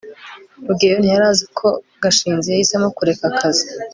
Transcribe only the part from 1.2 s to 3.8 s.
azi ko gashinzi yahisemo kureka akazi